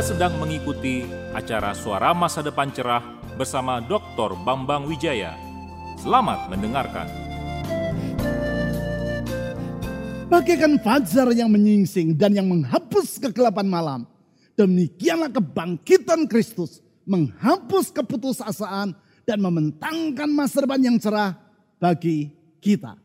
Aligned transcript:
Sedang 0.00 0.40
mengikuti 0.40 1.04
acara 1.36 1.76
Suara 1.76 2.16
Masa 2.16 2.40
Depan 2.40 2.72
Cerah 2.72 3.04
bersama 3.36 3.84
Dr. 3.84 4.32
Bambang 4.48 4.88
Wijaya. 4.88 5.36
Selamat 6.00 6.48
mendengarkan. 6.48 7.04
Bagaikan 10.32 10.80
fajar 10.80 11.28
yang 11.36 11.52
menyingsing 11.52 12.16
dan 12.16 12.32
yang 12.32 12.48
menghapus 12.48 13.20
kegelapan 13.20 13.68
malam. 13.68 14.00
Demikianlah 14.56 15.36
kebangkitan 15.36 16.24
Kristus 16.32 16.80
menghapus 17.04 17.92
keputusasaan 17.92 18.96
dan 19.28 19.38
membentangkan 19.44 20.32
masa 20.32 20.64
depan 20.64 20.80
yang 20.80 20.96
cerah 20.96 21.36
bagi 21.76 22.32
kita. 22.64 22.96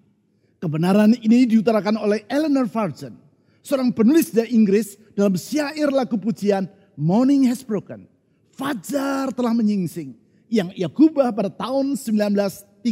Kebenaran 0.64 1.12
ini 1.20 1.44
diutarakan 1.44 2.00
oleh 2.00 2.24
Eleanor 2.32 2.72
Farson, 2.72 3.20
seorang 3.60 3.92
penulis 3.92 4.32
dari 4.32 4.56
Inggris 4.56 4.96
dalam 5.12 5.36
syair 5.36 5.92
lagu 5.92 6.16
pujian 6.16 6.85
Morning 6.96 7.44
Has 7.52 7.60
Broken. 7.60 8.08
Fajar 8.56 9.36
telah 9.36 9.52
menyingsing 9.52 10.16
yang 10.48 10.72
ia 10.72 10.88
kubah 10.88 11.28
pada 11.36 11.52
tahun 11.52 12.00
1931. 12.00 12.84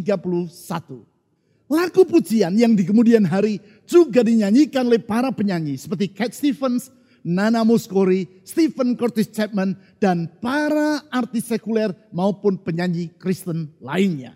Lagu 1.72 2.02
pujian 2.04 2.52
yang 2.60 2.76
di 2.76 2.84
kemudian 2.84 3.24
hari 3.24 3.64
juga 3.88 4.20
dinyanyikan 4.22 4.84
oleh 4.84 5.00
para 5.00 5.32
penyanyi 5.32 5.80
seperti 5.80 6.12
Cat 6.12 6.36
Stevens, 6.36 6.92
Nana 7.24 7.64
Muscori, 7.64 8.28
Stephen 8.44 9.00
Curtis 9.00 9.32
Chapman, 9.32 9.80
dan 10.04 10.28
para 10.44 11.08
artis 11.08 11.48
sekuler 11.48 11.96
maupun 12.12 12.60
penyanyi 12.60 13.08
Kristen 13.16 13.72
lainnya. 13.80 14.36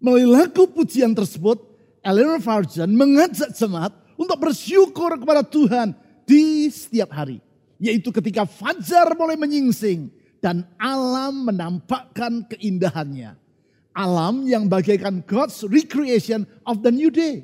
Melalui 0.00 0.24
lagu 0.32 0.64
pujian 0.64 1.12
tersebut, 1.12 1.60
Eleanor 2.00 2.40
Farjan 2.40 2.88
mengajak 2.96 3.52
jemaat 3.52 3.92
untuk 4.16 4.40
bersyukur 4.40 5.20
kepada 5.20 5.44
Tuhan 5.44 5.92
di 6.24 6.72
setiap 6.72 7.12
hari. 7.12 7.44
Yaitu 7.78 8.10
ketika 8.10 8.42
fajar 8.44 9.14
mulai 9.14 9.38
menyingsing 9.38 10.10
dan 10.42 10.66
alam 10.78 11.46
menampakkan 11.46 12.46
keindahannya. 12.50 13.38
Alam 13.94 14.46
yang 14.46 14.70
bagaikan 14.70 15.22
God's 15.26 15.66
recreation 15.66 16.46
of 16.62 16.82
the 16.86 16.90
new 16.90 17.10
day. 17.10 17.42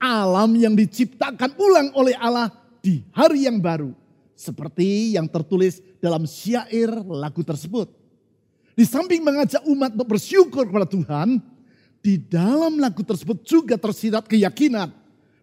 Alam 0.00 0.52
yang 0.56 0.76
diciptakan 0.76 1.56
ulang 1.56 1.88
oleh 1.96 2.12
Allah 2.20 2.52
di 2.84 3.00
hari 3.16 3.48
yang 3.48 3.60
baru. 3.60 3.96
Seperti 4.36 5.16
yang 5.16 5.24
tertulis 5.30 5.80
dalam 6.04 6.28
syair 6.28 6.92
lagu 7.08 7.40
tersebut. 7.40 7.88
Di 8.74 8.84
samping 8.84 9.24
mengajak 9.24 9.62
umat 9.64 9.94
untuk 9.96 10.18
bersyukur 10.18 10.66
kepada 10.68 10.84
Tuhan, 10.84 11.40
di 12.04 12.20
dalam 12.20 12.76
lagu 12.76 13.00
tersebut 13.00 13.40
juga 13.46 13.80
tersirat 13.80 14.28
keyakinan 14.28 14.92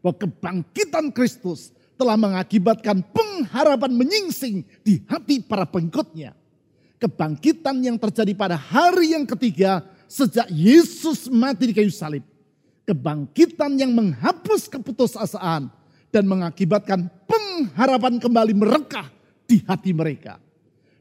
bahwa 0.06 0.16
kebangkitan 0.20 1.10
Kristus 1.10 1.74
telah 2.02 2.18
mengakibatkan 2.18 3.06
pengharapan 3.14 3.94
menyingsing 3.94 4.66
di 4.82 5.06
hati 5.06 5.38
para 5.46 5.70
pengikutnya. 5.70 6.34
Kebangkitan 6.98 7.78
yang 7.86 8.02
terjadi 8.02 8.34
pada 8.34 8.58
hari 8.58 9.14
yang 9.14 9.30
ketiga 9.30 9.86
sejak 10.10 10.50
Yesus 10.50 11.30
mati 11.30 11.70
di 11.70 11.78
kayu 11.78 11.94
salib. 11.94 12.26
Kebangkitan 12.90 13.78
yang 13.78 13.94
menghapus 13.94 14.66
keputusasaan 14.66 15.70
dan 16.10 16.24
mengakibatkan 16.26 17.06
pengharapan 17.30 18.18
kembali 18.18 18.58
merekah 18.58 19.06
di 19.46 19.62
hati 19.70 19.94
mereka. 19.94 20.42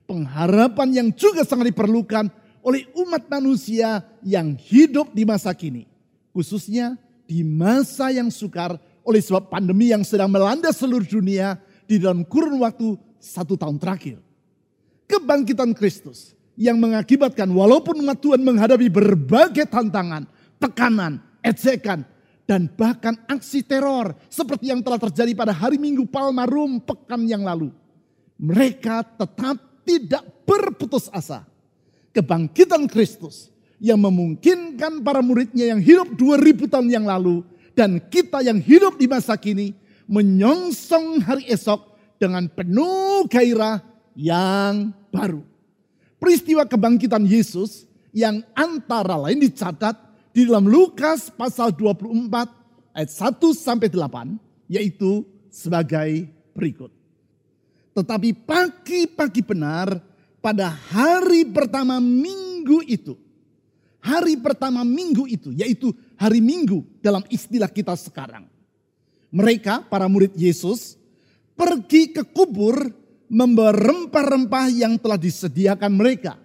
Pengharapan 0.05 0.89
yang 0.93 1.09
juga 1.17 1.48
sangat 1.48 1.73
diperlukan 1.73 2.28
oleh 2.61 2.84
umat 2.93 3.25
manusia 3.33 4.05
yang 4.21 4.53
hidup 4.53 5.17
di 5.17 5.25
masa 5.25 5.56
kini. 5.56 5.89
Khususnya 6.37 7.01
di 7.25 7.41
masa 7.41 8.12
yang 8.12 8.28
sukar 8.28 8.77
oleh 9.05 9.21
sebab 9.22 9.49
pandemi 9.49 9.91
yang 9.91 10.05
sedang 10.05 10.28
melanda 10.28 10.71
seluruh 10.71 11.06
dunia 11.06 11.56
di 11.88 11.99
dalam 11.99 12.22
kurun 12.25 12.61
waktu 12.61 12.94
satu 13.19 13.59
tahun 13.59 13.77
terakhir. 13.77 14.19
Kebangkitan 15.11 15.75
Kristus 15.75 16.38
yang 16.55 16.78
mengakibatkan 16.78 17.49
walaupun 17.50 17.99
umat 18.05 18.21
Tuhan 18.22 18.44
menghadapi 18.44 18.87
berbagai 18.93 19.66
tantangan, 19.66 20.28
tekanan, 20.62 21.19
ejekan, 21.43 22.06
dan 22.47 22.66
bahkan 22.66 23.15
aksi 23.31 23.62
teror 23.62 24.15
seperti 24.27 24.75
yang 24.75 24.83
telah 24.83 24.99
terjadi 24.99 25.32
pada 25.38 25.55
hari 25.55 25.78
Minggu 25.78 26.06
Palmarum 26.06 26.82
pekan 26.82 27.22
yang 27.27 27.47
lalu. 27.47 27.71
Mereka 28.41 29.05
tetap 29.19 29.56
tidak 29.87 30.25
berputus 30.47 31.11
asa 31.11 31.47
kebangkitan 32.11 32.91
Kristus 32.91 33.50
yang 33.81 34.03
memungkinkan 34.03 35.00
para 35.00 35.25
muridnya 35.25 35.72
yang 35.72 35.81
hidup 35.81 36.12
2000 36.19 36.69
tahun 36.69 36.88
yang 36.93 37.06
lalu 37.09 37.41
dan 37.75 38.03
kita 38.10 38.42
yang 38.44 38.58
hidup 38.58 38.98
di 38.98 39.06
masa 39.06 39.38
kini 39.38 39.75
menyongsong 40.10 41.22
hari 41.22 41.47
esok 41.47 41.94
dengan 42.19 42.50
penuh 42.50 43.25
gairah 43.31 43.81
yang 44.19 44.92
baru. 45.08 45.41
Peristiwa 46.20 46.69
kebangkitan 46.69 47.25
Yesus 47.25 47.88
yang 48.12 48.42
antara 48.53 49.16
lain 49.16 49.41
dicatat 49.41 49.97
di 50.34 50.44
dalam 50.44 50.69
Lukas 50.69 51.32
pasal 51.32 51.72
24 51.72 52.94
ayat 52.94 53.10
1 53.10 53.41
sampai 53.56 53.88
8 53.88 54.37
yaitu 54.69 55.25
sebagai 55.48 56.31
berikut. 56.54 56.92
Tetapi 57.97 58.37
pagi-pagi 58.47 59.42
benar 59.42 59.98
pada 60.38 60.70
hari 60.70 61.47
pertama 61.48 61.98
minggu 61.98 62.87
itu. 62.87 63.19
Hari 64.00 64.41
pertama 64.41 64.81
minggu 64.81 65.28
itu, 65.28 65.52
yaitu 65.52 65.92
hari 66.20 66.44
minggu 66.44 66.84
dalam 67.00 67.25
istilah 67.32 67.72
kita 67.72 67.97
sekarang. 67.97 68.44
Mereka, 69.32 69.88
para 69.88 70.04
murid 70.04 70.36
Yesus, 70.36 71.00
pergi 71.56 72.12
ke 72.12 72.28
kubur 72.28 72.76
membawa 73.32 73.72
rempah-rempah 73.72 74.69
yang 74.69 75.00
telah 75.00 75.16
disediakan 75.16 75.97
mereka. 75.97 76.36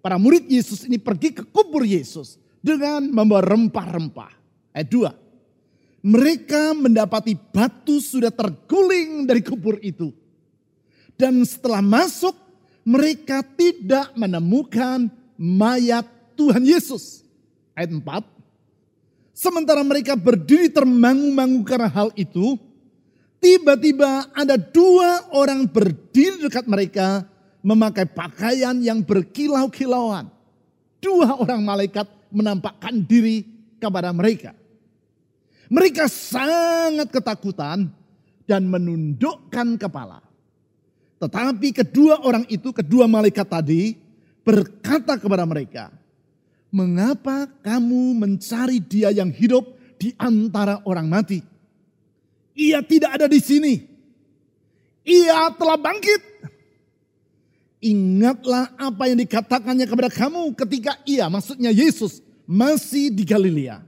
Para 0.00 0.16
murid 0.16 0.48
Yesus 0.48 0.88
ini 0.88 0.96
pergi 0.96 1.36
ke 1.36 1.44
kubur 1.44 1.84
Yesus 1.84 2.40
dengan 2.64 3.04
membawa 3.04 3.44
rempah-rempah. 3.44 4.32
Ayat 4.72 4.88
2. 4.88 6.08
Mereka 6.08 6.78
mendapati 6.78 7.34
batu 7.34 7.98
sudah 7.98 8.30
terguling 8.30 9.26
dari 9.26 9.42
kubur 9.42 9.76
itu. 9.82 10.14
Dan 11.18 11.42
setelah 11.42 11.82
masuk 11.82 12.38
mereka 12.86 13.42
tidak 13.42 14.14
menemukan 14.14 15.10
mayat 15.34 16.06
Tuhan 16.38 16.62
Yesus. 16.62 17.26
Ayat 17.74 17.90
4. 17.90 18.37
Sementara 19.38 19.86
mereka 19.86 20.18
berdiri 20.18 20.66
termangu-mangu 20.66 21.62
karena 21.62 21.86
hal 21.86 22.10
itu, 22.18 22.58
tiba-tiba 23.38 24.26
ada 24.34 24.58
dua 24.58 25.30
orang 25.30 25.62
berdiri 25.62 26.42
dekat 26.42 26.66
mereka 26.66 27.22
memakai 27.62 28.02
pakaian 28.02 28.74
yang 28.82 28.98
berkilau-kilauan. 28.98 30.26
Dua 30.98 31.38
orang 31.38 31.62
malaikat 31.62 32.10
menampakkan 32.34 32.98
diri 32.98 33.46
kepada 33.78 34.10
mereka. 34.10 34.58
Mereka 35.70 36.10
sangat 36.10 37.06
ketakutan 37.14 37.94
dan 38.42 38.66
menundukkan 38.66 39.78
kepala. 39.78 40.18
Tetapi 41.22 41.86
kedua 41.86 42.26
orang 42.26 42.42
itu, 42.50 42.74
kedua 42.74 43.06
malaikat 43.06 43.46
tadi 43.46 43.94
berkata 44.42 45.14
kepada 45.14 45.46
mereka, 45.46 45.94
Mengapa 46.68 47.48
kamu 47.64 48.12
mencari 48.12 48.76
dia 48.76 49.08
yang 49.08 49.32
hidup 49.32 49.64
di 49.96 50.12
antara 50.20 50.84
orang 50.84 51.08
mati? 51.08 51.40
Ia 52.52 52.84
tidak 52.84 53.16
ada 53.16 53.26
di 53.30 53.40
sini. 53.40 53.74
Ia 55.08 55.48
telah 55.56 55.80
bangkit. 55.80 56.22
Ingatlah 57.78 58.74
apa 58.74 59.06
yang 59.06 59.22
dikatakannya 59.22 59.86
kepada 59.86 60.10
kamu 60.10 60.52
ketika 60.58 60.98
ia, 61.06 61.30
maksudnya 61.30 61.70
Yesus, 61.70 62.20
masih 62.44 63.14
di 63.14 63.22
Galilea. 63.22 63.80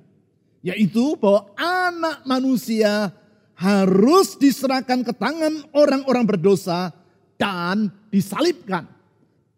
Yaitu 0.62 1.18
bahwa 1.18 1.50
anak 1.58 2.22
manusia 2.24 3.10
harus 3.60 4.40
diserahkan 4.40 5.04
ke 5.04 5.12
tangan 5.12 5.68
orang-orang 5.76 6.24
berdosa 6.24 6.96
dan 7.36 7.92
disalibkan 8.08 8.88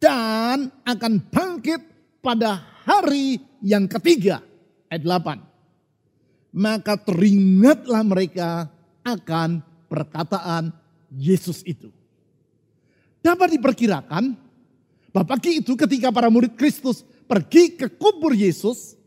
dan 0.02 0.75
akan 0.82 1.23
bangkit 1.31 1.79
pada 2.19 2.72
hari 2.87 3.40
yang 3.62 3.87
ketiga. 3.87 4.43
Ayat 4.90 5.05
8. 5.06 6.52
Maka 6.52 7.00
teringatlah 7.00 8.02
mereka 8.05 8.69
akan 9.02 9.64
perkataan 9.88 10.73
Yesus 11.12 11.64
itu. 11.64 11.88
Dapat 13.23 13.56
diperkirakan 13.56 14.34
bahwa 15.14 15.26
pagi 15.37 15.62
itu 15.62 15.79
ketika 15.79 16.11
para 16.11 16.29
murid 16.29 16.58
Kristus 16.58 17.06
pergi 17.29 17.79
ke 17.79 17.88
kubur 17.88 18.34
Yesus, 18.34 18.99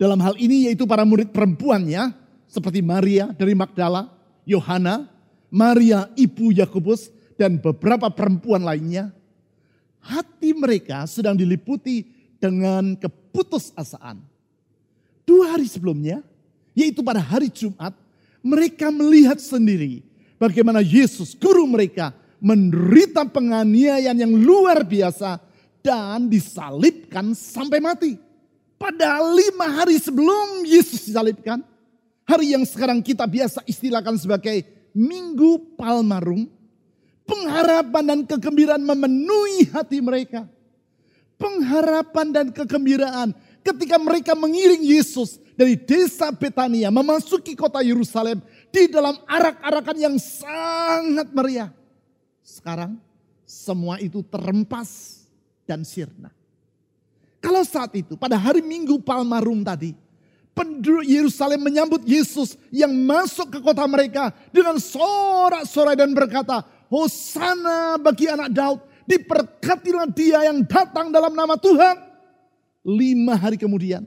dalam 0.00 0.18
hal 0.22 0.34
ini 0.38 0.70
yaitu 0.70 0.86
para 0.86 1.04
murid 1.04 1.30
perempuannya, 1.30 2.14
seperti 2.48 2.80
Maria 2.80 3.28
dari 3.34 3.52
Magdala, 3.52 4.08
Yohana, 4.48 5.10
Maria 5.52 6.08
ibu 6.16 6.54
Yakobus, 6.54 7.12
dan 7.38 7.60
beberapa 7.60 8.08
perempuan 8.10 8.64
lainnya, 8.64 9.14
hati 10.02 10.56
mereka 10.56 11.04
sedang 11.06 11.36
diliputi 11.36 12.06
dengan 12.38 12.94
keputusasaan. 13.28 14.24
Dua 15.28 15.52
hari 15.52 15.68
sebelumnya, 15.68 16.24
yaitu 16.72 17.04
pada 17.04 17.20
hari 17.20 17.52
Jumat, 17.52 17.92
mereka 18.40 18.88
melihat 18.88 19.36
sendiri 19.36 20.00
bagaimana 20.40 20.80
Yesus, 20.80 21.36
guru 21.36 21.68
mereka, 21.68 22.16
menderita 22.40 23.28
penganiayaan 23.28 24.16
yang 24.16 24.32
luar 24.32 24.80
biasa 24.80 25.36
dan 25.84 26.32
disalibkan 26.32 27.36
sampai 27.36 27.78
mati. 27.82 28.16
Pada 28.78 29.20
lima 29.20 29.82
hari 29.82 29.98
sebelum 29.98 30.64
Yesus 30.64 31.10
disalibkan, 31.10 31.60
hari 32.24 32.54
yang 32.54 32.62
sekarang 32.64 33.02
kita 33.02 33.26
biasa 33.26 33.60
istilahkan 33.66 34.14
sebagai 34.16 34.62
Minggu 34.94 35.76
Palmarum, 35.76 36.46
pengharapan 37.26 38.04
dan 38.06 38.20
kegembiraan 38.24 38.80
memenuhi 38.80 39.68
hati 39.74 39.98
mereka. 40.00 40.46
Pengharapan 41.38 42.34
dan 42.34 42.46
kegembiraan 42.50 43.30
ketika 43.62 43.94
mereka 43.96 44.34
mengiring 44.34 44.82
Yesus 44.82 45.38
dari 45.54 45.78
desa 45.78 46.34
Betania 46.34 46.90
memasuki 46.90 47.54
kota 47.54 47.78
Yerusalem 47.78 48.42
di 48.74 48.90
dalam 48.90 49.14
arak-arakan 49.26 49.96
yang 49.98 50.16
sangat 50.18 51.30
meriah. 51.30 51.70
Sekarang 52.42 52.98
semua 53.46 54.02
itu 54.02 54.22
terempas 54.26 55.22
dan 55.62 55.86
sirna. 55.86 56.34
Kalau 57.38 57.62
saat 57.62 57.94
itu 57.94 58.18
pada 58.18 58.34
hari 58.34 58.58
Minggu 58.58 58.98
Palmarum 58.98 59.62
tadi, 59.62 59.94
penduduk 60.58 61.06
Yerusalem 61.06 61.62
menyambut 61.62 62.02
Yesus 62.02 62.58
yang 62.74 62.90
masuk 62.90 63.46
ke 63.54 63.58
kota 63.62 63.86
mereka 63.86 64.34
dengan 64.50 64.74
sorak-sorai 64.82 65.94
dan 65.94 66.10
berkata, 66.10 66.66
Hosana 66.90 68.00
bagi 68.00 68.26
anak 68.26 68.50
Daud, 68.50 68.80
diberkatilah 69.08 70.12
dia 70.12 70.44
yang 70.52 70.60
datang 70.68 71.08
dalam 71.08 71.32
nama 71.32 71.56
Tuhan. 71.56 71.96
Lima 72.84 73.34
hari 73.40 73.56
kemudian, 73.56 74.04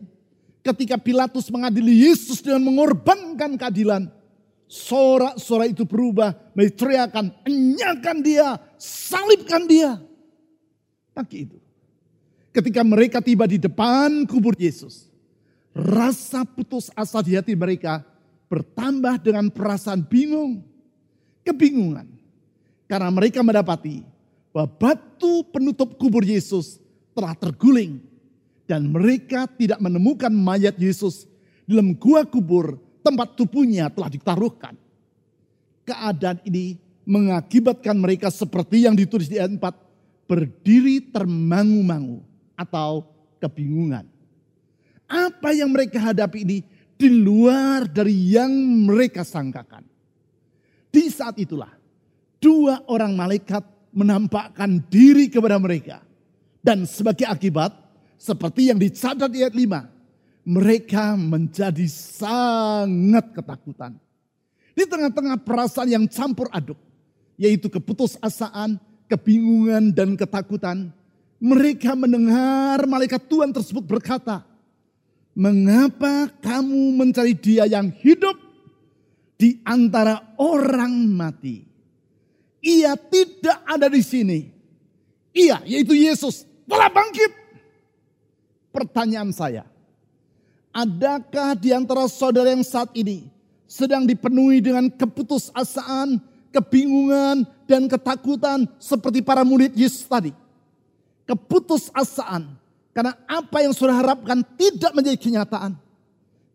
ketika 0.61 1.01
Pilatus 1.01 1.49
mengadili 1.49 2.05
Yesus 2.05 2.45
dengan 2.45 2.61
mengorbankan 2.69 3.57
keadilan, 3.57 4.09
sorak-sorai 4.69 5.73
itu 5.73 5.83
berubah 5.83 6.37
menjadi 6.53 6.73
teriakan, 6.77 7.25
enyakan 7.49 8.17
dia, 8.21 8.47
salibkan 8.77 9.65
dia. 9.65 9.97
Pagi 11.11 11.49
itu, 11.49 11.57
ketika 12.53 12.85
mereka 12.85 13.19
tiba 13.19 13.49
di 13.49 13.57
depan 13.57 14.23
kubur 14.29 14.55
Yesus, 14.55 15.09
rasa 15.75 16.45
putus 16.45 16.93
asa 16.95 17.19
di 17.25 17.35
hati 17.35 17.57
mereka 17.57 18.05
bertambah 18.47 19.19
dengan 19.19 19.51
perasaan 19.51 20.07
bingung, 20.07 20.63
kebingungan. 21.43 22.07
Karena 22.87 23.07
mereka 23.07 23.39
mendapati 23.39 24.10
bahwa 24.51 24.69
batu 24.75 25.47
penutup 25.49 25.95
kubur 25.95 26.23
Yesus 26.23 26.79
telah 27.15 27.35
terguling 27.35 28.03
dan 28.67 28.87
mereka 28.87 29.47
tidak 29.59 29.79
menemukan 29.83 30.31
mayat 30.31 30.75
Yesus 30.79 31.27
dalam 31.67 31.95
gua 31.95 32.23
kubur 32.23 32.79
tempat 33.03 33.35
tubuhnya 33.35 33.91
telah 33.91 34.11
ditaruhkan. 34.11 34.75
Keadaan 35.87 36.39
ini 36.45 36.77
mengakibatkan 37.03 37.97
mereka 37.97 38.29
seperti 38.29 38.85
yang 38.85 38.93
ditulis 38.93 39.27
di 39.27 39.41
ayat 39.41 39.57
4, 39.57 40.29
berdiri 40.29 41.01
termangu-mangu 41.11 42.21
atau 42.55 43.03
kebingungan. 43.41 44.05
Apa 45.09 45.51
yang 45.51 45.73
mereka 45.73 45.99
hadapi 45.99 46.47
ini 46.47 46.59
di 46.95 47.09
luar 47.09 47.89
dari 47.89 48.31
yang 48.31 48.53
mereka 48.87 49.25
sangkakan. 49.25 49.83
Di 50.93 51.09
saat 51.09 51.35
itulah 51.41 51.71
dua 52.39 52.85
orang 52.87 53.17
malaikat 53.17 53.63
menampakkan 53.91 54.83
diri 54.87 55.27
kepada 55.27 55.59
mereka. 55.59 56.03
Dan 56.61 56.87
sebagai 56.87 57.27
akibat, 57.27 57.71
seperti 58.19 58.69
yang 58.69 58.77
dicatat 58.77 59.29
di 59.31 59.43
ayat 59.43 59.55
5, 59.55 60.47
mereka 60.47 61.13
menjadi 61.17 61.85
sangat 61.89 63.33
ketakutan. 63.33 63.97
Di 64.71 64.87
tengah-tengah 64.87 65.37
perasaan 65.41 65.89
yang 65.89 66.05
campur 66.07 66.47
aduk, 66.49 66.77
yaitu 67.35 67.67
keputusasaan, 67.67 68.79
kebingungan, 69.09 69.91
dan 69.91 70.15
ketakutan, 70.15 70.89
mereka 71.41 71.97
mendengar 71.97 72.85
malaikat 72.85 73.25
Tuhan 73.25 73.49
tersebut 73.49 73.83
berkata, 73.85 74.45
Mengapa 75.31 76.27
kamu 76.43 76.91
mencari 76.91 77.31
dia 77.31 77.63
yang 77.63 77.87
hidup 78.03 78.35
di 79.39 79.63
antara 79.63 80.35
orang 80.35 81.07
mati? 81.07 81.70
Ia 82.61 82.93
tidak 82.95 83.57
ada 83.65 83.89
di 83.89 84.01
sini. 84.05 84.53
Ia, 85.33 85.65
yaitu 85.65 85.97
Yesus, 85.97 86.45
telah 86.69 86.87
bangkit. 86.87 87.33
Pertanyaan 88.71 89.35
saya, 89.35 89.67
Adakah 90.71 91.51
di 91.59 91.75
antara 91.75 92.07
saudara 92.07 92.47
yang 92.47 92.63
saat 92.63 92.95
ini 92.95 93.27
sedang 93.67 94.07
dipenuhi 94.07 94.63
dengan 94.63 94.87
keputusasaan, 94.87 96.15
kebingungan, 96.47 97.43
dan 97.67 97.91
ketakutan 97.91 98.63
seperti 98.79 99.19
para 99.19 99.43
murid 99.43 99.75
Yesus 99.75 100.07
tadi? 100.07 100.31
Keputusasaan 101.27 102.55
karena 102.95 103.19
apa 103.27 103.57
yang 103.59 103.75
saudara 103.75 103.99
harapkan 103.99 104.39
tidak 104.55 104.95
menjadi 104.95 105.19
kenyataan. 105.19 105.75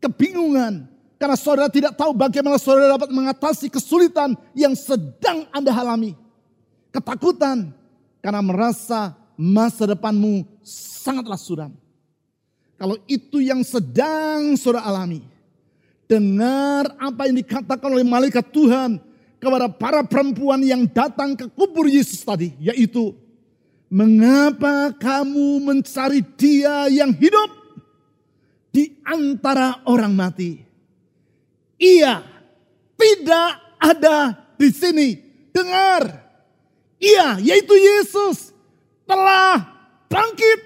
Kebingungan 0.00 0.88
karena 1.16 1.36
saudara 1.36 1.72
tidak 1.72 1.96
tahu 1.96 2.12
bagaimana 2.12 2.60
saudara 2.60 2.96
dapat 2.96 3.08
mengatasi 3.08 3.72
kesulitan 3.72 4.36
yang 4.52 4.76
sedang 4.76 5.48
Anda 5.52 5.72
alami. 5.72 6.12
Ketakutan 6.92 7.72
karena 8.20 8.40
merasa 8.44 9.16
masa 9.36 9.84
depanmu 9.88 10.44
sangatlah 10.64 11.36
suram 11.36 11.72
kalau 12.76 13.00
itu 13.08 13.40
yang 13.40 13.64
sedang 13.64 14.54
saudara 14.60 14.84
alami. 14.84 15.24
Dengar 16.06 16.92
apa 17.00 17.26
yang 17.26 17.40
dikatakan 17.42 17.88
oleh 17.90 18.06
malaikat 18.06 18.52
Tuhan 18.52 19.00
kepada 19.40 19.66
para 19.66 20.00
perempuan 20.06 20.62
yang 20.62 20.86
datang 20.86 21.34
ke 21.34 21.50
kubur 21.50 21.88
Yesus 21.88 22.22
tadi. 22.22 22.54
Yaitu, 22.62 23.16
mengapa 23.90 24.94
kamu 24.94 25.66
mencari 25.66 26.22
dia 26.38 26.86
yang 26.92 27.10
hidup 27.16 27.50
di 28.70 28.94
antara 29.02 29.82
orang 29.88 30.12
mati? 30.14 30.65
Ia 31.76 32.25
tidak 32.96 33.49
ada 33.76 34.34
di 34.56 34.69
sini. 34.73 35.08
Dengar, 35.52 36.05
ia 37.00 37.40
yaitu 37.40 37.73
Yesus 37.73 38.52
telah 39.08 39.64
bangkit 40.08 40.61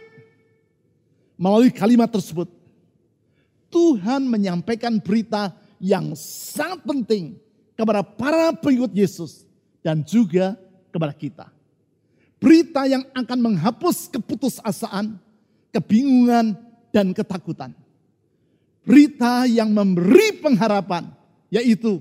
melalui 1.41 1.71
kalimat 1.71 2.11
tersebut, 2.11 2.51
Tuhan 3.71 4.27
menyampaikan 4.27 4.99
berita 4.99 5.55
yang 5.79 6.13
sangat 6.19 6.83
penting 6.83 7.39
kepada 7.79 8.05
para 8.05 8.53
pengikut 8.53 8.93
Yesus 8.93 9.49
dan 9.81 10.05
juga 10.05 10.59
kepada 10.93 11.15
kita. 11.15 11.47
Berita 12.37 12.85
yang 12.85 13.07
akan 13.17 13.39
menghapus 13.41 14.11
keputusasaan, 14.13 15.17
kebingungan, 15.73 16.57
dan 16.91 17.15
ketakutan. 17.15 17.73
Berita 18.81 19.45
yang 19.45 19.71
memberi 19.71 20.41
pengharapan, 20.41 21.13
yaitu 21.53 22.01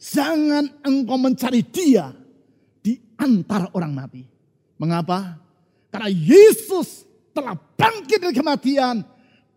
jangan 0.00 0.68
engkau 0.80 1.20
mencari 1.20 1.60
dia 1.60 2.12
di 2.80 2.96
antara 3.20 3.68
orang 3.76 3.92
mati. 3.92 4.24
Mengapa? 4.80 5.38
Karena 5.92 6.10
Yesus 6.10 7.04
telah 7.30 7.54
bangkit 7.54 8.18
dari 8.18 8.34
kematian 8.34 9.06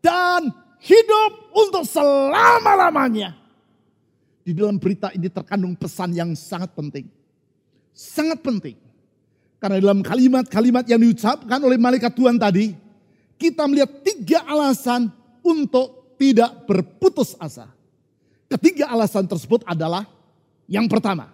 dan 0.03 0.51
hidup 0.83 1.31
untuk 1.53 1.83
selama-lamanya. 1.83 3.33
Di 4.47 4.55
dalam 4.55 4.79
berita 4.79 5.11
ini 5.11 5.27
terkandung 5.27 5.75
pesan 5.75 6.15
yang 6.15 6.31
sangat 6.37 6.71
penting. 6.71 7.11
Sangat 7.91 8.39
penting. 8.39 8.79
Karena 9.57 9.81
dalam 9.81 10.05
kalimat-kalimat 10.05 10.85
yang 10.85 11.01
diucapkan 11.01 11.59
oleh 11.59 11.75
malaikat 11.81 12.13
Tuhan 12.13 12.37
tadi, 12.37 12.77
kita 13.35 13.65
melihat 13.65 13.89
tiga 14.05 14.45
alasan 14.45 15.09
untuk 15.41 16.06
tidak 16.17 16.65
berputus 16.65 17.37
asa. 17.37 17.69
Ketiga 18.49 18.89
alasan 18.89 19.29
tersebut 19.29 19.63
adalah 19.63 20.03
yang 20.67 20.89
pertama, 20.89 21.31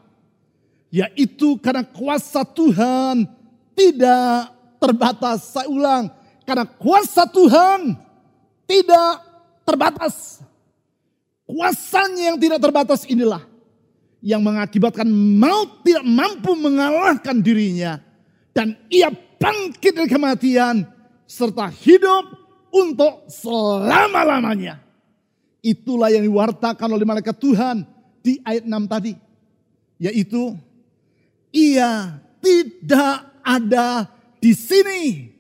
yaitu 0.94 1.58
karena 1.58 1.82
kuasa 1.82 2.46
Tuhan 2.46 3.26
tidak 3.74 4.54
terbatas. 4.78 5.50
Saya 5.50 5.68
ulang, 5.72 6.12
karena 6.46 6.66
kuasa 6.68 7.26
Tuhan 7.26 7.98
tidak 8.68 9.12
terbatas. 9.66 10.44
Kuasanya 11.44 12.34
yang 12.34 12.38
tidak 12.40 12.60
terbatas 12.62 13.04
inilah 13.08 13.44
yang 14.24 14.40
mengakibatkan 14.40 15.06
maut 15.12 15.84
tidak 15.84 16.08
mampu 16.08 16.56
mengalahkan 16.56 17.44
dirinya. 17.44 18.00
Dan 18.56 18.80
ia 18.88 19.12
bangkit 19.12 19.92
dari 19.92 20.08
kematian 20.08 20.88
serta 21.28 21.68
hidup 21.68 22.43
untuk 22.74 23.30
selama-lamanya. 23.30 24.82
Itulah 25.62 26.10
yang 26.10 26.26
diwartakan 26.26 26.90
oleh 26.98 27.06
malaikat 27.06 27.38
Tuhan 27.38 27.86
di 28.26 28.42
ayat 28.42 28.66
6 28.66 28.74
tadi. 28.90 29.14
Yaitu 30.02 30.58
ia 31.54 32.18
tidak 32.42 33.30
ada 33.46 34.10
di 34.42 34.52
sini 34.52 35.34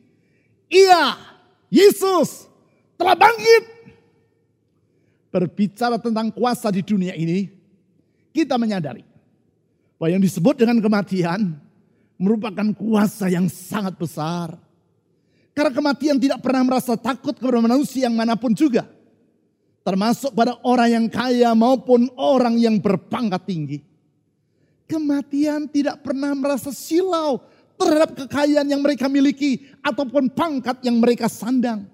Iya, 0.73 1.03
Yesus 1.69 2.49
telah 2.97 3.13
bangkit. 3.13 3.63
Berbicara 5.29 6.01
tentang 6.01 6.33
kuasa 6.33 6.73
di 6.73 6.81
dunia 6.81 7.13
ini, 7.13 7.49
kita 8.33 8.57
menyadari 8.57 9.05
bahwa 9.97 10.17
yang 10.17 10.21
disebut 10.21 10.57
dengan 10.57 10.81
kematian 10.81 11.57
merupakan 12.17 12.73
kuasa 12.73 13.29
yang 13.29 13.45
sangat 13.49 13.97
besar. 13.97 14.57
Karena 15.53 15.69
kematian 15.69 16.17
tidak 16.17 16.41
pernah 16.41 16.65
merasa 16.65 16.97
takut 16.97 17.37
kepada 17.37 17.61
manusia 17.61 18.09
yang 18.09 18.17
mana 18.17 18.33
pun 18.33 18.57
juga. 18.57 18.89
Termasuk 19.85 20.33
pada 20.33 20.57
orang 20.65 20.89
yang 20.89 21.05
kaya 21.11 21.53
maupun 21.53 22.09
orang 22.17 22.57
yang 22.57 22.81
berpangkat 22.81 23.41
tinggi. 23.45 23.79
Kematian 24.89 25.69
tidak 25.69 26.01
pernah 26.01 26.33
merasa 26.33 26.73
silau 26.73 27.37
terhadap 27.77 28.17
kekayaan 28.17 28.65
yang 28.65 28.81
mereka 28.81 29.05
miliki 29.05 29.69
ataupun 29.85 30.33
pangkat 30.33 30.81
yang 30.81 30.97
mereka 30.97 31.29
sandang. 31.29 31.85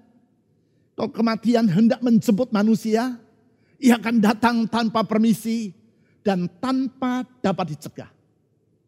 Kalau 0.96 1.10
kematian 1.12 1.68
hendak 1.68 2.00
menjemput 2.00 2.52
manusia, 2.52 3.16
ia 3.80 3.96
akan 3.96 4.16
datang 4.20 4.56
tanpa 4.68 5.04
permisi 5.04 5.72
dan 6.20 6.48
tanpa 6.60 7.24
dapat 7.40 7.76
dicegah. 7.76 8.12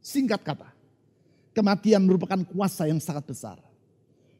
Singkat 0.00 0.40
kata, 0.44 0.68
kematian 1.56 2.04
merupakan 2.04 2.40
kuasa 2.44 2.88
yang 2.88 3.00
sangat 3.00 3.24
besar. 3.24 3.71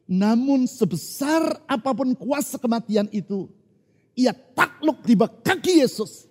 Namun 0.03 0.67
sebesar 0.67 1.63
apa 1.63 1.95
pun 1.95 2.11
kuasa 2.13 2.59
kematian 2.59 3.07
itu, 3.09 3.47
ia 4.13 4.35
takluk 4.35 4.99
di 5.07 5.15
kaki 5.15 5.79
Yesus. 5.79 6.27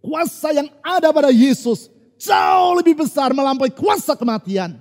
Kuasa 0.00 0.50
yang 0.56 0.68
ada 0.80 1.12
pada 1.12 1.28
Yesus 1.28 1.92
jauh 2.20 2.76
lebih 2.76 3.00
besar 3.00 3.32
melampaui 3.32 3.72
kuasa 3.72 4.16
kematian. 4.16 4.76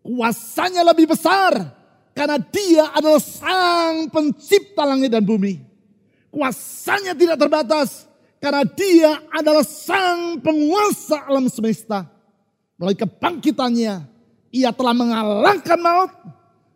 Kuasanya 0.00 0.84
lebih 0.92 1.12
besar 1.12 1.76
karena 2.16 2.40
dia 2.40 2.88
adalah 2.92 3.20
sang 3.20 4.08
pencipta 4.08 4.84
langit 4.84 5.12
dan 5.12 5.24
bumi. 5.24 5.60
Kuasanya 6.32 7.12
tidak 7.16 7.36
terbatas 7.36 8.08
karena 8.40 8.64
dia 8.64 9.20
adalah 9.28 9.64
sang 9.64 10.40
penguasa 10.40 11.28
alam 11.28 11.48
semesta. 11.52 12.08
Melalui 12.80 12.96
kebangkitannya, 12.96 13.94
ia 14.48 14.70
telah 14.72 14.94
mengalahkan 14.96 15.76
maut. 15.76 16.12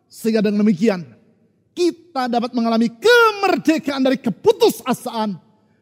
Sehingga 0.07 0.39
dengan 0.45 0.63
demikian, 0.63 1.03
kita 1.75 2.31
dapat 2.31 2.55
mengalami 2.55 2.87
kemerdekaan 2.87 4.01
dari 4.05 4.17
keputusasaan 4.21 5.35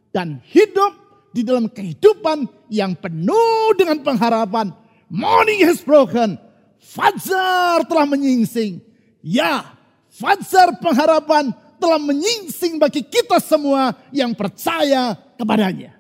dan 0.10 0.42
hidup 0.50 0.92
di 1.34 1.46
dalam 1.46 1.70
kehidupan 1.70 2.46
yang 2.70 2.98
penuh 2.98 3.74
dengan 3.78 4.02
pengharapan. 4.02 4.74
Morning 5.10 5.62
has 5.66 5.82
broken. 5.86 6.38
Fajar 6.84 7.88
telah 7.88 8.04
menyingsing 8.10 8.94
Ya, 9.24 9.64
fajar 10.12 10.76
pengharapan 10.84 11.56
telah 11.80 11.96
menyingsing 11.96 12.76
bagi 12.76 13.00
kita 13.08 13.40
semua 13.40 13.96
yang 14.12 14.36
percaya 14.36 15.16
kepadanya. 15.40 15.96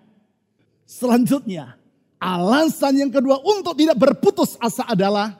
Selanjutnya, 0.83 1.79
alasan 2.19 2.99
yang 2.99 3.11
kedua 3.15 3.39
untuk 3.39 3.79
tidak 3.79 3.95
berputus 3.95 4.59
asa 4.59 4.83
adalah 4.91 5.39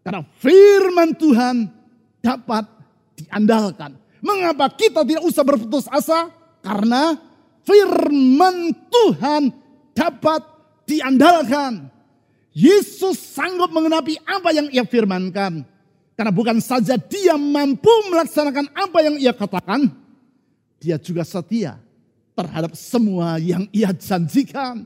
karena 0.00 0.24
firman 0.40 1.12
Tuhan 1.12 1.68
dapat 2.20 2.68
diandalkan. 3.16 3.96
Mengapa 4.20 4.68
kita 4.72 5.04
tidak 5.04 5.24
usah 5.24 5.44
berputus 5.44 5.88
asa? 5.88 6.28
Karena 6.60 7.16
firman 7.64 8.76
Tuhan 8.88 9.52
dapat 9.96 10.44
diandalkan. 10.84 11.88
Yesus 12.52 13.16
sanggup 13.16 13.72
mengenapi 13.72 14.20
apa 14.28 14.52
yang 14.52 14.68
ia 14.68 14.84
firmankan. 14.84 15.64
Karena 16.18 16.32
bukan 16.36 16.60
saja 16.60 17.00
dia 17.00 17.40
mampu 17.40 17.88
melaksanakan 18.12 18.68
apa 18.76 18.98
yang 19.00 19.16
ia 19.16 19.32
katakan, 19.32 19.88
dia 20.76 21.00
juga 21.00 21.24
setia 21.24 21.80
terhadap 22.36 22.76
semua 22.76 23.40
yang 23.40 23.64
ia 23.72 23.88
janjikan. 23.96 24.84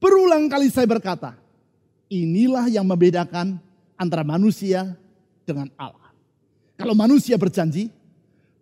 Berulang 0.00 0.48
kali 0.48 0.72
saya 0.72 0.88
berkata, 0.88 1.36
inilah 2.08 2.72
yang 2.72 2.88
membedakan 2.88 3.60
antara 4.00 4.24
manusia 4.24 4.96
dengan 5.44 5.68
Allah. 5.76 5.99
Kalau 6.80 6.96
manusia 6.96 7.36
berjanji, 7.36 7.92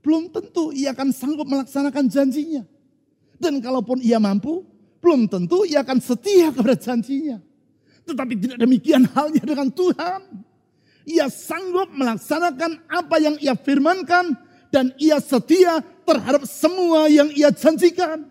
belum 0.02 0.34
tentu 0.34 0.74
ia 0.74 0.90
akan 0.90 1.14
sanggup 1.14 1.46
melaksanakan 1.46 2.10
janjinya. 2.10 2.66
Dan 3.38 3.62
kalaupun 3.62 4.02
ia 4.02 4.18
mampu, 4.18 4.66
belum 4.98 5.30
tentu 5.30 5.62
ia 5.62 5.86
akan 5.86 6.02
setia 6.02 6.50
kepada 6.50 6.74
janjinya. 6.74 7.38
Tetapi 8.02 8.34
tidak 8.34 8.58
demikian 8.58 9.06
halnya 9.14 9.46
dengan 9.46 9.70
Tuhan 9.70 10.48
ia 11.08 11.32
sanggup 11.32 11.88
melaksanakan 11.96 12.84
apa 12.84 13.16
yang 13.16 13.40
ia 13.40 13.56
firmankan 13.56 14.36
dan 14.68 14.92
ia 15.00 15.16
setia 15.24 15.80
terhadap 16.04 16.44
semua 16.44 17.08
yang 17.08 17.32
ia 17.32 17.48
janjikan. 17.48 18.28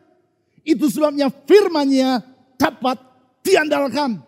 Itu 0.62 0.86
sebabnya 0.94 1.34
firmannya 1.34 2.22
dapat 2.62 3.02
diandalkan. 3.42 4.22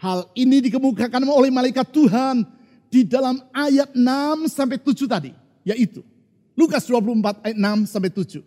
Hal 0.00 0.32
ini 0.32 0.64
dikemukakan 0.64 1.28
oleh 1.28 1.52
malaikat 1.52 1.92
Tuhan 1.92 2.48
di 2.88 3.04
dalam 3.04 3.40
ayat 3.52 3.92
6 3.92 4.48
sampai 4.48 4.80
7 4.80 5.04
tadi, 5.08 5.32
yaitu 5.64 6.00
Lukas 6.58 6.84
24 6.88 7.44
ayat 7.44 7.56
6 7.56 7.86
sampai 7.86 8.10
7. 8.10 8.42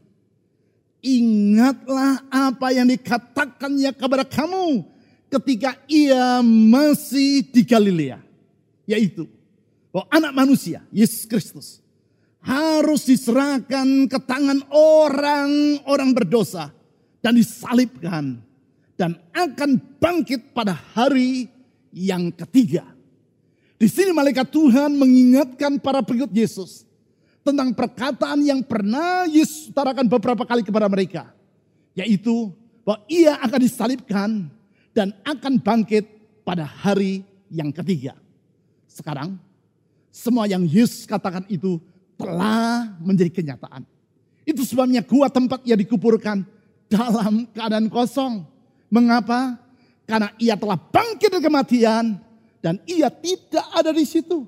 Ingatlah 1.01 2.21
apa 2.29 2.67
yang 2.75 2.85
dikatakannya 2.85 3.89
kepada 3.95 4.21
kamu 4.21 4.85
ketika 5.31 5.73
ia 5.89 6.45
masih 6.45 7.41
di 7.49 7.65
Galilea 7.65 8.21
yaitu 8.85 9.25
bahwa 9.91 10.07
anak 10.11 10.33
manusia, 10.35 10.83
Yesus 10.91 11.27
Kristus, 11.27 11.67
harus 12.41 13.05
diserahkan 13.05 14.07
ke 14.09 14.19
tangan 14.23 14.65
orang-orang 14.71 16.11
berdosa 16.15 16.73
dan 17.21 17.37
disalibkan 17.37 18.41
dan 18.97 19.19
akan 19.31 19.77
bangkit 20.01 20.51
pada 20.55 20.73
hari 20.95 21.47
yang 21.93 22.33
ketiga. 22.33 22.87
Di 23.81 23.89
sini 23.89 24.13
malaikat 24.13 24.53
Tuhan 24.53 24.93
mengingatkan 24.93 25.81
para 25.81 26.05
pengikut 26.05 26.29
Yesus 26.29 26.85
tentang 27.41 27.73
perkataan 27.73 28.45
yang 28.45 28.61
pernah 28.61 29.25
Yesus 29.25 29.73
utarakan 29.73 30.05
beberapa 30.05 30.45
kali 30.45 30.61
kepada 30.61 30.85
mereka, 30.85 31.33
yaitu 31.97 32.53
bahwa 32.85 33.01
ia 33.09 33.41
akan 33.41 33.57
disalibkan 33.57 34.29
dan 34.93 35.09
akan 35.25 35.57
bangkit 35.57 36.05
pada 36.45 36.61
hari 36.61 37.25
yang 37.49 37.73
ketiga. 37.73 38.13
Sekarang 38.85 39.41
semua 40.13 40.45
yang 40.45 40.61
Yesus 40.61 41.09
katakan 41.09 41.49
itu 41.49 41.81
telah 42.21 42.85
menjadi 43.01 43.33
kenyataan. 43.33 43.81
Itu 44.45 44.61
sebabnya 44.61 45.01
gua 45.01 45.25
tempat 45.25 45.65
ia 45.65 45.73
dikuburkan 45.73 46.45
dalam 46.85 47.49
keadaan 47.49 47.89
kosong. 47.89 48.45
Mengapa? 48.93 49.57
Karena 50.05 50.29
ia 50.37 50.53
telah 50.53 50.77
bangkit 50.77 51.33
dari 51.33 51.41
kematian 51.41 52.29
dan 52.61 52.77
ia 52.85 53.09
tidak 53.09 53.65
ada 53.73 53.89
di 53.89 54.05
situ. 54.05 54.45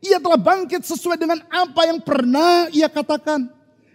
Ia 0.00 0.16
telah 0.16 0.40
bangkit 0.40 0.86
sesuai 0.86 1.20
dengan 1.20 1.44
apa 1.50 1.82
yang 1.84 2.00
pernah 2.00 2.70
ia 2.72 2.88
katakan. 2.88 3.50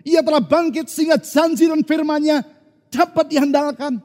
Ia 0.06 0.22
telah 0.22 0.44
bangkit 0.44 0.86
sehingga 0.86 1.18
janji 1.18 1.66
dan 1.66 1.82
firmannya 1.82 2.46
dapat 2.94 3.26
diandalkan. 3.26 3.98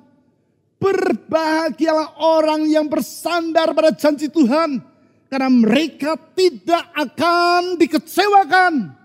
Berbahagialah 0.80 2.16
orang 2.24 2.64
yang 2.64 2.88
bersandar 2.88 3.76
pada 3.76 3.92
janji 3.92 4.32
Tuhan 4.32 4.80
karena 5.28 5.50
mereka 5.52 6.16
tidak 6.32 6.88
akan 6.96 7.76
dikecewakan. 7.76 8.96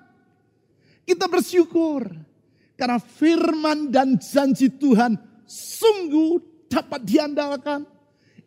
Kita 1.04 1.28
bersyukur 1.28 2.08
karena 2.80 2.96
firman 3.04 3.92
dan 3.92 4.16
janji 4.16 4.72
Tuhan 4.72 5.20
sungguh 5.44 6.40
dapat 6.72 7.04
diandalkan. 7.04 7.84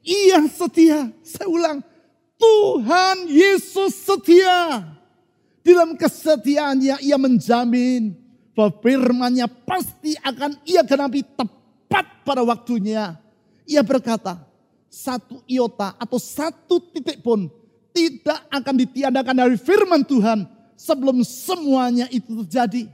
Ia 0.09 0.41
setia. 0.49 1.13
Saya 1.21 1.49
ulang, 1.53 1.85
Tuhan 2.39 3.27
Yesus 3.27 4.07
setia. 4.07 4.87
Dalam 5.67 6.01
kesetiaannya 6.01 7.05
ia 7.05 7.19
menjamin 7.21 8.17
bahwa 8.57 8.73
firmannya 8.81 9.45
pasti 9.69 10.17
akan 10.25 10.57
ia 10.65 10.81
genapi 10.81 11.21
tepat 11.37 12.25
pada 12.25 12.41
waktunya. 12.41 13.21
Ia 13.69 13.85
berkata, 13.85 14.41
satu 14.89 15.45
iota 15.45 15.93
atau 16.01 16.17
satu 16.17 16.81
titik 16.81 17.21
pun 17.21 17.53
tidak 17.93 18.41
akan 18.49 18.75
ditiadakan 18.81 19.37
dari 19.37 19.57
firman 19.61 20.01
Tuhan 20.01 20.49
sebelum 20.73 21.21
semuanya 21.21 22.09
itu 22.09 22.47
terjadi. 22.47 22.89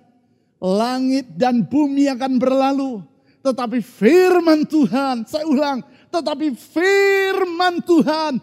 Langit 0.58 1.30
dan 1.36 1.62
bumi 1.62 2.10
akan 2.10 2.40
berlalu, 2.40 3.04
tetapi 3.44 3.84
firman 3.84 4.64
Tuhan, 4.64 5.28
saya 5.28 5.44
ulang, 5.44 5.84
tetapi 6.08 6.56
firman 6.56 7.84
Tuhan 7.84 8.40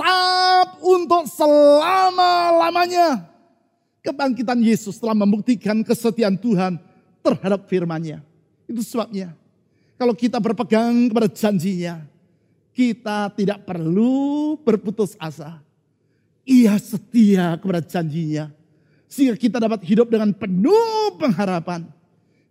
tetap 0.00 0.80
untuk 0.80 1.28
selama-lamanya. 1.28 3.28
Kebangkitan 4.00 4.56
Yesus 4.64 4.96
telah 4.96 5.12
membuktikan 5.12 5.84
kesetiaan 5.84 6.40
Tuhan 6.40 6.80
terhadap 7.20 7.68
firman-Nya. 7.68 8.24
Itu 8.64 8.80
sebabnya 8.80 9.36
kalau 10.00 10.16
kita 10.16 10.40
berpegang 10.40 11.12
kepada 11.12 11.28
janjinya, 11.28 12.00
kita 12.72 13.28
tidak 13.36 13.60
perlu 13.68 14.56
berputus 14.64 15.12
asa. 15.20 15.60
Ia 16.48 16.80
setia 16.80 17.60
kepada 17.60 17.84
janjinya. 17.84 18.48
Sehingga 19.04 19.36
kita 19.36 19.60
dapat 19.60 19.84
hidup 19.84 20.08
dengan 20.08 20.32
penuh 20.32 21.12
pengharapan. 21.20 21.84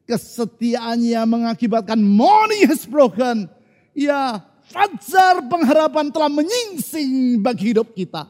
Kesetiaannya 0.05 1.21
mengakibatkan 1.25 1.97
money 1.97 2.69
has 2.69 2.85
broken. 2.85 3.49
Ya, 3.97 4.45
fajar 4.69 5.41
pengharapan 5.49 6.13
telah 6.13 6.29
menyingsing 6.29 7.41
bagi 7.41 7.73
hidup 7.73 7.91
kita. 7.97 8.29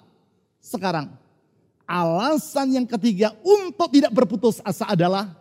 Sekarang, 0.63 1.12
alasan 1.84 2.79
yang 2.79 2.88
ketiga 2.88 3.36
untuk 3.43 3.91
tidak 3.91 4.12
berputus 4.15 4.63
asa 4.63 4.88
adalah 4.88 5.36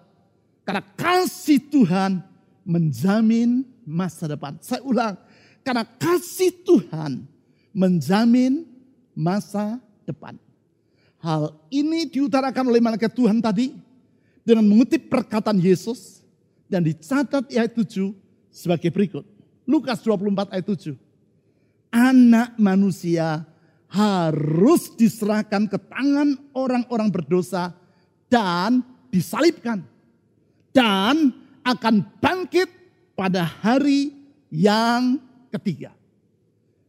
karena 0.67 0.85
kasih 0.99 1.63
Tuhan 1.63 2.21
menjamin 2.67 3.65
masa 3.87 4.29
depan. 4.29 4.59
Saya 4.61 4.85
ulang, 4.85 5.17
karena 5.65 5.87
kasih 5.87 6.53
Tuhan 6.67 7.25
menjamin 7.73 8.69
masa 9.17 9.81
depan. 10.05 10.37
Hal 11.19 11.57
ini 11.73 12.07
diutarakan 12.07 12.71
oleh 12.71 12.79
malaikat 12.79 13.11
Tuhan 13.11 13.43
tadi 13.43 13.75
dengan 14.47 14.65
mengutip 14.65 15.11
perkataan 15.11 15.59
Yesus 15.59 16.23
dan 16.71 16.85
dicatat 16.85 17.51
ayat 17.51 17.75
7 17.75 18.15
sebagai 18.53 18.89
berikut. 18.93 19.38
Lukas 19.69 20.01
24 20.01 20.49
ayat 20.57 20.65
7. 20.65 20.97
Anak 21.93 22.57
manusia 22.57 23.45
harus 23.93 24.89
diserahkan 24.97 25.69
ke 25.69 25.77
tangan 25.77 26.41
orang-orang 26.57 27.13
berdosa 27.13 27.77
dan 28.33 28.81
disalibkan. 29.13 29.85
Dan 30.73 31.37
akan 31.61 32.01
bangkit 32.17 32.73
pada 33.13 33.45
hari 33.45 34.17
yang 34.49 35.21
ketiga. 35.53 35.93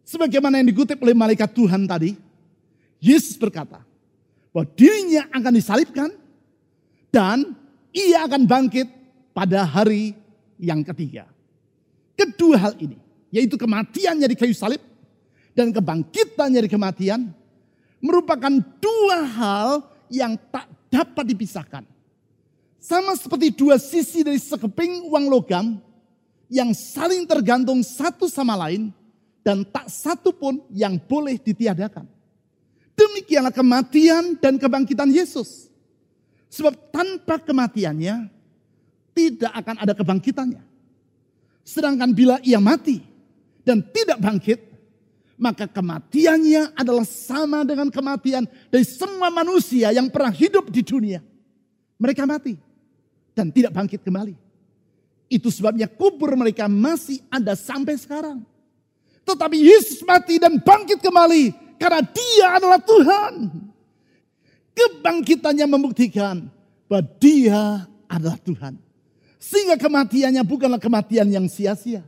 Sebagaimana 0.08 0.64
yang 0.64 0.72
dikutip 0.72 1.04
oleh 1.04 1.12
malaikat 1.12 1.52
Tuhan 1.52 1.84
tadi, 1.84 2.16
Yesus 3.04 3.36
berkata 3.36 3.84
bahwa 4.56 4.66
dirinya 4.72 5.28
akan 5.36 5.54
disalibkan 5.54 6.10
dan 7.12 7.60
ia 7.92 8.24
akan 8.24 8.48
bangkit 8.48 8.88
pada 9.36 9.68
hari 9.68 10.16
yang 10.56 10.80
ketiga. 10.84 11.28
Kedua 12.20 12.60
hal 12.60 12.76
ini, 12.84 13.00
yaitu 13.32 13.56
kematiannya 13.56 14.28
di 14.28 14.36
kayu 14.36 14.52
salib 14.52 14.84
dan 15.56 15.72
kebangkitannya 15.72 16.68
di 16.68 16.70
kematian, 16.70 17.32
merupakan 18.04 18.52
dua 18.84 19.24
hal 19.24 19.70
yang 20.12 20.36
tak 20.52 20.68
dapat 20.92 21.24
dipisahkan. 21.32 21.88
Sama 22.80 23.16
seperti 23.16 23.56
dua 23.56 23.80
sisi 23.80 24.20
dari 24.20 24.36
sekeping 24.36 25.08
uang 25.08 25.32
logam 25.32 25.80
yang 26.52 26.76
saling 26.76 27.24
tergantung 27.24 27.80
satu 27.80 28.28
sama 28.28 28.60
lain 28.68 28.92
dan 29.40 29.64
tak 29.64 29.88
satu 29.88 30.36
pun 30.36 30.60
yang 30.76 31.00
boleh 31.00 31.40
ditiadakan. 31.40 32.04
Demikianlah 33.00 33.56
kematian 33.56 34.36
dan 34.36 34.60
kebangkitan 34.60 35.08
Yesus. 35.08 35.72
Sebab 36.52 36.76
tanpa 36.92 37.40
kematiannya 37.40 38.28
tidak 39.16 39.52
akan 39.56 39.76
ada 39.80 39.94
kebangkitannya. 39.96 40.69
Sedangkan 41.64 42.10
bila 42.14 42.42
ia 42.42 42.58
mati 42.58 43.02
dan 43.62 43.86
tidak 43.94 44.18
bangkit, 44.18 44.60
maka 45.40 45.70
kematiannya 45.72 46.76
adalah 46.76 47.08
sama 47.08 47.64
dengan 47.64 47.88
kematian 47.88 48.44
dari 48.68 48.84
semua 48.84 49.32
manusia 49.32 49.94
yang 49.96 50.12
pernah 50.12 50.36
hidup 50.36 50.68
di 50.68 50.84
dunia. 50.84 51.24
Mereka 51.96 52.28
mati 52.28 52.60
dan 53.32 53.48
tidak 53.54 53.72
bangkit 53.72 54.04
kembali. 54.04 54.36
Itu 55.32 55.48
sebabnya 55.48 55.88
kubur 55.88 56.36
mereka 56.36 56.68
masih 56.68 57.24
ada 57.32 57.56
sampai 57.56 57.96
sekarang. 57.96 58.44
Tetapi 59.24 59.58
Yesus 59.62 60.02
mati 60.04 60.42
dan 60.42 60.58
bangkit 60.58 61.00
kembali 61.00 61.54
karena 61.78 62.02
dia 62.04 62.48
adalah 62.58 62.82
Tuhan. 62.82 63.34
Kebangkitannya 64.74 65.66
membuktikan 65.70 66.50
bahwa 66.90 67.04
dia 67.22 67.86
adalah 68.10 68.42
Tuhan. 68.42 68.89
Sehingga 69.40 69.80
kematiannya 69.80 70.44
bukanlah 70.44 70.78
kematian 70.84 71.32
yang 71.32 71.48
sia-sia. 71.48 72.04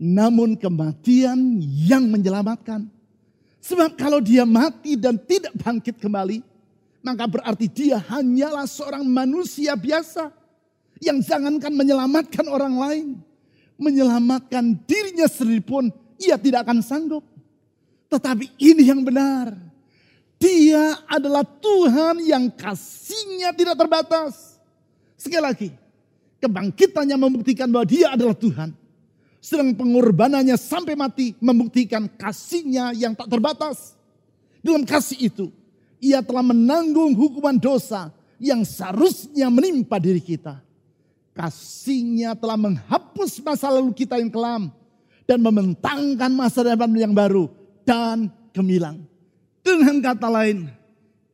Namun 0.00 0.56
kematian 0.56 1.60
yang 1.60 2.08
menyelamatkan. 2.08 2.88
Sebab 3.60 4.00
kalau 4.00 4.18
dia 4.24 4.48
mati 4.48 4.96
dan 4.96 5.20
tidak 5.20 5.52
bangkit 5.60 6.00
kembali. 6.00 6.40
Maka 7.04 7.28
berarti 7.28 7.68
dia 7.68 8.00
hanyalah 8.00 8.64
seorang 8.64 9.04
manusia 9.04 9.76
biasa. 9.76 10.32
Yang 11.04 11.28
jangankan 11.28 11.72
menyelamatkan 11.76 12.48
orang 12.48 12.74
lain. 12.80 13.08
Menyelamatkan 13.76 14.80
dirinya 14.88 15.28
sendiri 15.28 15.60
pun 15.60 15.92
ia 16.16 16.40
tidak 16.40 16.64
akan 16.64 16.80
sanggup. 16.80 17.24
Tetapi 18.08 18.56
ini 18.56 18.88
yang 18.88 19.04
benar. 19.04 19.52
Dia 20.40 20.96
adalah 21.08 21.44
Tuhan 21.44 22.24
yang 22.24 22.48
kasihnya 22.52 23.52
tidak 23.52 23.76
terbatas. 23.80 24.60
Sekali 25.16 25.44
lagi, 25.44 25.68
Kebangkitannya 26.44 27.16
membuktikan 27.16 27.72
bahwa 27.72 27.88
dia 27.88 28.12
adalah 28.12 28.36
Tuhan. 28.36 28.76
Sedang 29.40 29.72
pengorbanannya 29.72 30.60
sampai 30.60 30.92
mati 30.92 31.32
membuktikan 31.40 32.04
kasihnya 32.04 32.92
yang 32.92 33.16
tak 33.16 33.32
terbatas. 33.32 33.96
Dalam 34.60 34.84
kasih 34.84 35.32
itu, 35.32 35.48
ia 36.04 36.20
telah 36.20 36.44
menanggung 36.44 37.16
hukuman 37.16 37.56
dosa 37.56 38.12
yang 38.36 38.60
seharusnya 38.60 39.48
menimpa 39.48 39.96
diri 39.96 40.20
kita. 40.20 40.60
Kasihnya 41.32 42.36
telah 42.36 42.60
menghapus 42.60 43.40
masa 43.40 43.72
lalu 43.72 43.96
kita 43.96 44.20
yang 44.20 44.28
kelam 44.28 44.68
dan 45.24 45.40
membentangkan 45.40 46.28
masa 46.28 46.60
depan 46.60 46.92
yang 46.92 47.16
baru 47.16 47.48
dan 47.88 48.28
gemilang. 48.52 49.00
Dengan 49.64 49.96
kata 50.04 50.28
lain, 50.28 50.68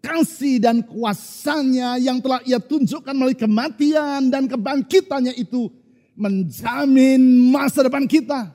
kasih 0.00 0.58
dan 0.58 0.80
kuasanya 0.80 2.00
yang 2.00 2.18
telah 2.18 2.40
ia 2.48 2.56
tunjukkan 2.56 3.12
melalui 3.12 3.36
kematian 3.36 4.32
dan 4.32 4.48
kebangkitannya 4.48 5.36
itu 5.36 5.68
menjamin 6.16 7.20
masa 7.52 7.86
depan 7.86 8.04
kita. 8.08 8.52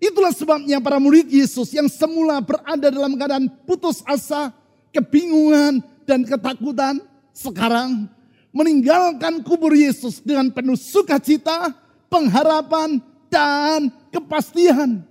Itulah 0.00 0.32
sebabnya 0.32 0.80
para 0.80 0.96
murid 0.96 1.28
Yesus 1.28 1.76
yang 1.76 1.90
semula 1.90 2.40
berada 2.40 2.88
dalam 2.88 3.14
keadaan 3.20 3.52
putus 3.68 4.00
asa, 4.08 4.48
kebingungan, 4.96 5.84
dan 6.08 6.24
ketakutan, 6.24 6.98
sekarang 7.36 8.08
meninggalkan 8.50 9.44
kubur 9.44 9.76
Yesus 9.76 10.24
dengan 10.24 10.48
penuh 10.48 10.74
sukacita, 10.74 11.76
pengharapan, 12.08 12.98
dan 13.28 13.92
kepastian. 14.08 15.04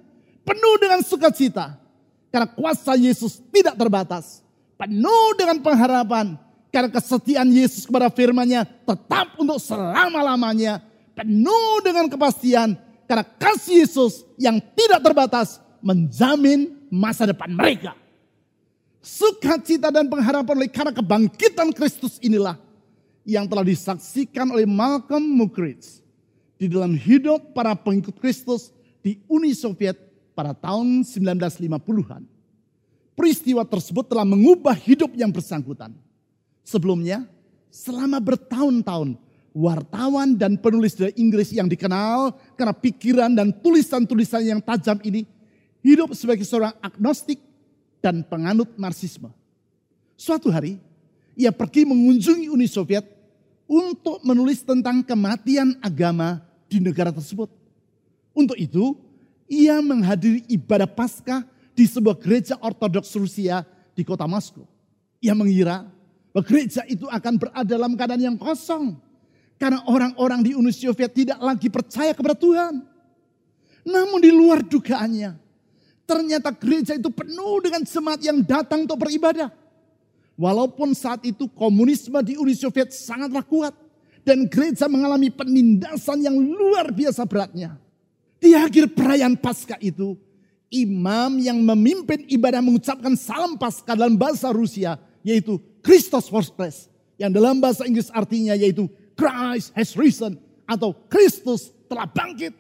Penuh 0.44 0.76
dengan 0.82 1.06
sukacita. 1.06 1.78
Karena 2.34 2.50
kuasa 2.50 2.98
Yesus 2.98 3.38
tidak 3.54 3.78
terbatas 3.78 4.42
penuh 4.80 5.36
dengan 5.36 5.60
pengharapan. 5.60 6.40
Karena 6.70 6.88
kesetiaan 6.88 7.50
Yesus 7.52 7.84
kepada 7.84 8.08
firman-Nya 8.08 8.64
tetap 8.64 9.36
untuk 9.36 9.60
selama-lamanya. 9.60 10.80
Penuh 11.12 11.84
dengan 11.84 12.08
kepastian. 12.08 12.80
Karena 13.04 13.26
kasih 13.26 13.84
Yesus 13.84 14.24
yang 14.40 14.62
tidak 14.78 15.04
terbatas 15.04 15.60
menjamin 15.84 16.80
masa 16.88 17.28
depan 17.28 17.52
mereka. 17.52 17.98
Sukacita 19.02 19.90
dan 19.90 20.08
pengharapan 20.08 20.56
oleh 20.64 20.72
karena 20.72 20.94
kebangkitan 20.94 21.74
Kristus 21.74 22.22
inilah 22.22 22.56
yang 23.26 23.50
telah 23.50 23.66
disaksikan 23.66 24.54
oleh 24.54 24.70
Malcolm 24.70 25.24
Muggeridge 25.24 26.06
di 26.60 26.70
dalam 26.70 26.94
hidup 26.94 27.56
para 27.56 27.74
pengikut 27.74 28.14
Kristus 28.20 28.70
di 29.00 29.18
Uni 29.26 29.56
Soviet 29.56 29.96
pada 30.36 30.54
tahun 30.54 31.02
1950-an. 31.02 32.39
Peristiwa 33.20 33.68
tersebut 33.68 34.08
telah 34.08 34.24
mengubah 34.24 34.72
hidup 34.72 35.12
yang 35.12 35.28
bersangkutan. 35.28 35.92
Sebelumnya, 36.64 37.28
selama 37.68 38.16
bertahun-tahun, 38.24 39.20
wartawan 39.52 40.40
dan 40.40 40.56
penulis 40.56 40.96
dari 40.96 41.12
Inggris 41.20 41.52
yang 41.52 41.68
dikenal 41.68 42.32
karena 42.56 42.72
pikiran 42.72 43.28
dan 43.36 43.52
tulisan-tulisan 43.52 44.48
yang 44.48 44.64
tajam 44.64 45.04
ini 45.04 45.28
hidup 45.84 46.16
sebagai 46.16 46.48
seorang 46.48 46.72
agnostik 46.80 47.44
dan 48.00 48.24
penganut 48.24 48.72
marxisme. 48.80 49.28
Suatu 50.16 50.48
hari, 50.48 50.80
ia 51.36 51.52
pergi 51.52 51.84
mengunjungi 51.84 52.48
Uni 52.48 52.72
Soviet 52.72 53.04
untuk 53.68 54.24
menulis 54.24 54.64
tentang 54.64 55.04
kematian 55.04 55.76
agama 55.84 56.40
di 56.72 56.80
negara 56.80 57.12
tersebut. 57.12 57.52
Untuk 58.32 58.56
itu, 58.56 58.96
ia 59.52 59.84
menghadiri 59.84 60.48
ibadah 60.48 60.88
Paskah 60.88 61.44
di 61.80 61.88
sebuah 61.88 62.20
gereja 62.20 62.60
ortodoks 62.60 63.16
Rusia 63.16 63.64
di 63.96 64.04
kota 64.04 64.28
Moskow. 64.28 64.68
Ia 65.24 65.32
mengira 65.32 65.88
bahwa 66.36 66.44
gereja 66.44 66.84
itu 66.92 67.08
akan 67.08 67.40
berada 67.40 67.64
dalam 67.64 67.96
keadaan 67.96 68.20
yang 68.20 68.36
kosong. 68.36 69.00
Karena 69.56 69.80
orang-orang 69.88 70.44
di 70.44 70.52
Uni 70.56 70.76
Soviet 70.76 71.16
tidak 71.16 71.40
lagi 71.40 71.72
percaya 71.72 72.12
kepada 72.12 72.36
Tuhan. 72.36 72.84
Namun 73.88 74.20
di 74.20 74.32
luar 74.32 74.60
dugaannya, 74.64 75.40
ternyata 76.04 76.52
gereja 76.52 77.00
itu 77.00 77.08
penuh 77.12 77.64
dengan 77.64 77.84
semangat 77.88 78.28
yang 78.28 78.44
datang 78.44 78.84
untuk 78.84 79.00
beribadah. 79.00 79.52
Walaupun 80.40 80.96
saat 80.96 81.24
itu 81.28 81.48
komunisme 81.52 82.20
di 82.24 82.36
Uni 82.36 82.56
Soviet 82.60 82.92
sangatlah 82.92 83.44
kuat. 83.44 83.76
Dan 84.20 84.52
gereja 84.52 84.92
mengalami 84.92 85.32
penindasan 85.32 86.28
yang 86.28 86.36
luar 86.36 86.92
biasa 86.92 87.24
beratnya. 87.24 87.80
Di 88.40 88.52
akhir 88.52 88.96
perayaan 88.96 89.40
Paskah 89.40 89.80
itu, 89.80 90.16
imam 90.70 91.42
yang 91.42 91.58
memimpin 91.62 92.26
ibadah 92.30 92.62
mengucapkan 92.62 93.14
salam 93.18 93.58
Paskah 93.58 93.98
dalam 93.98 94.16
bahasa 94.18 94.54
Rusia 94.54 95.02
yaitu 95.26 95.58
Christos 95.82 96.30
Voskres 96.30 96.88
yang 97.20 97.34
dalam 97.34 97.58
bahasa 97.58 97.84
Inggris 97.84 98.14
artinya 98.14 98.54
yaitu 98.56 98.88
Christ 99.18 99.76
has 99.76 99.98
risen 99.98 100.40
atau 100.64 100.96
Kristus 101.10 101.74
telah 101.90 102.08
bangkit. 102.08 102.54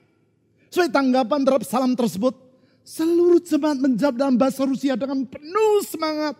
Sesuai 0.69 0.89
tanggapan 0.93 1.41
terhadap 1.45 1.65
salam 1.65 1.97
tersebut, 1.97 2.35
Seluruh 2.89 3.37
jemaat 3.37 3.77
menjawab 3.77 4.17
dalam 4.17 4.33
bahasa 4.33 4.65
Rusia 4.65 4.97
dengan 4.97 5.21
penuh 5.21 5.85
semangat. 5.85 6.33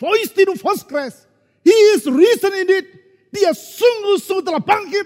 Voistinu 0.00 0.56
voskres. 0.56 1.28
He 1.60 1.76
is 1.92 2.08
risen 2.08 2.52
indeed. 2.64 2.88
Dia 3.28 3.52
sungguh-sungguh 3.52 4.40
telah 4.40 4.64
bangkit. 4.64 5.04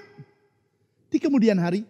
Di 1.11 1.19
kemudian 1.19 1.59
hari, 1.59 1.83